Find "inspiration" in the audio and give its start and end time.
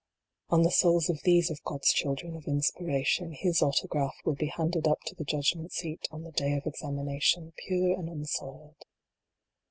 2.47-3.33